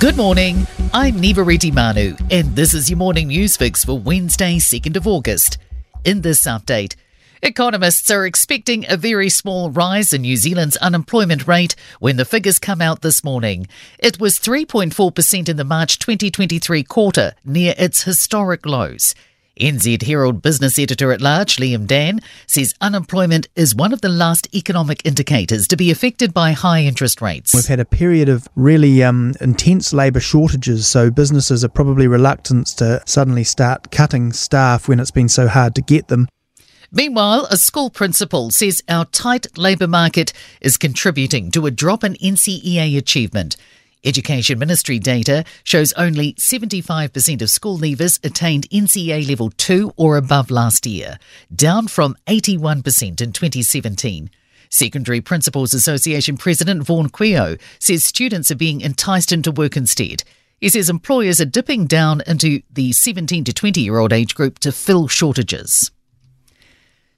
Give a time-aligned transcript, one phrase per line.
[0.00, 0.66] Good morning.
[0.94, 5.58] I'm Niva Retimanu, and this is your morning news fix for Wednesday, 2nd of August.
[6.06, 6.96] In this update,
[7.42, 12.58] economists are expecting a very small rise in New Zealand's unemployment rate when the figures
[12.58, 13.66] come out this morning.
[13.98, 19.14] It was 3.4% in the March 2023 quarter, near its historic lows.
[19.58, 24.52] NZ Herald business editor at large, Liam Dann, says unemployment is one of the last
[24.54, 27.54] economic indicators to be affected by high interest rates.
[27.54, 32.68] We've had a period of really um, intense labour shortages, so businesses are probably reluctant
[32.78, 36.28] to suddenly start cutting staff when it's been so hard to get them.
[36.92, 42.14] Meanwhile, a school principal says our tight labour market is contributing to a drop in
[42.14, 43.56] NCEA achievement.
[44.04, 50.50] Education Ministry data shows only 75% of school leavers attained NCEA level 2 or above
[50.50, 51.18] last year,
[51.54, 54.30] down from 81% in 2017.
[54.70, 60.22] Secondary Principals Association President Vaughan Couillault says students are being enticed into work instead.
[60.60, 64.58] He says employers are dipping down into the 17 to 20 year old age group
[64.60, 65.90] to fill shortages.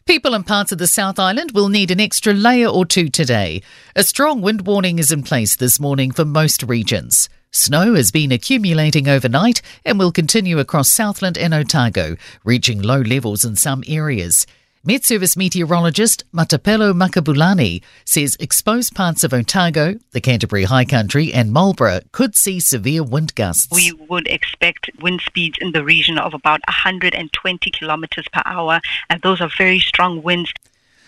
[0.05, 3.63] People in parts of the South Island will need an extra layer or two today.
[3.95, 7.29] A strong wind warning is in place this morning for most regions.
[7.53, 13.45] Snow has been accumulating overnight and will continue across Southland and Otago, reaching low levels
[13.45, 14.45] in some areas.
[14.85, 21.53] Met Service meteorologist Mmathapelo Makgabutlane says exposed parts of Otago, the Canterbury High Country, and
[21.53, 23.69] Marlborough could see severe wind gusts.
[23.71, 29.23] We would expect wind speeds in the region of about 120 kilometers per hour, and
[29.23, 30.53] those are very strong winds.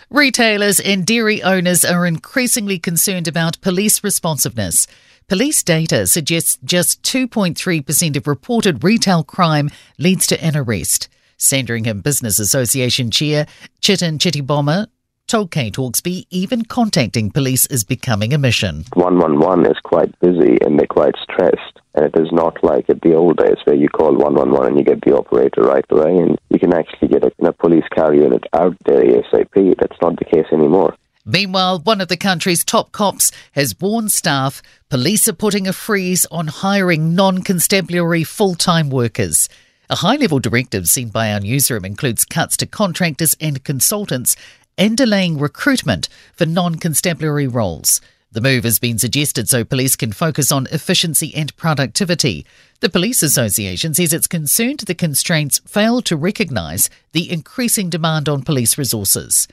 [0.09, 4.86] Retailers and dairy owners are increasingly concerned about police responsiveness.
[5.27, 11.09] Police data suggests just 2.3% of reported retail crime leads to an arrest.
[11.45, 13.47] Sandringham Business Association Chair
[13.81, 14.87] Chitin Chittibomber
[15.27, 18.84] told Kate Hawkesby even contacting police is becoming a mission.
[18.95, 21.81] 111 is quite busy and they're quite stressed.
[21.95, 24.84] And it is not like at the old days where you call 111 and you
[24.84, 28.44] get the operator right away and you can actually get a, a police car unit
[28.53, 29.76] out there ASAP.
[29.78, 30.97] That's not the case anymore.
[31.26, 36.26] Meanwhile, one of the country's top cops has warned staff police are putting a freeze
[36.31, 39.49] on hiring non constabulary full time workers.
[39.91, 44.34] A high level directive seen by our newsroom includes cuts to contractors and consultants
[44.78, 48.00] and delaying recruitment for non constabulary roles.
[48.33, 52.47] The move has been suggested so police can focus on efficiency and productivity.
[52.81, 58.43] The Police Association says it's concerned the constraints fail to recognise the increasing demand on
[58.43, 59.47] police resources.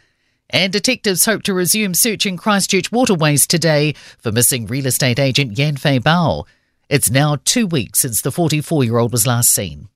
[0.50, 5.76] And detectives hope to resume searching Christchurch waterways today for missing real estate agent Yan
[5.76, 6.46] Fei Bao.
[6.90, 9.90] It's now two weeks since the 44 year old was last seen.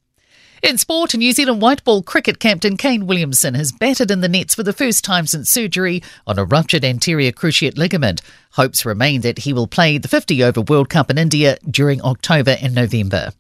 [0.63, 4.55] In sport, New Zealand white ball cricket captain Kane Williamson has batted in the nets
[4.55, 8.21] for the first time since surgery on a ruptured anterior cruciate ligament.
[8.51, 12.57] Hopes remain that he will play the 50 over World Cup in India during October
[12.61, 13.31] and November.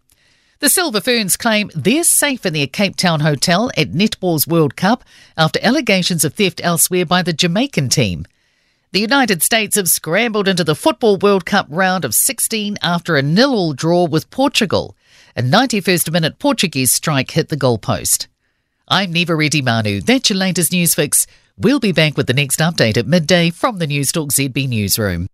[0.59, 5.03] The Silver Ferns claim they're safe in their Cape Town hotel at Netball's World Cup
[5.37, 8.25] after allegations of theft elsewhere by the Jamaican team.
[8.91, 13.21] The United States have scrambled into the Football World Cup round of 16 after a
[13.21, 14.95] nil-all draw with Portugal.
[15.37, 18.27] A 91st minute Portuguese strike hit the goalpost.
[18.87, 20.01] I'm Niva Retimanu.
[20.01, 21.27] That's your latest news fix.
[21.57, 25.27] We'll be back with the next update at midday from the Newstalk ZB Newsroom.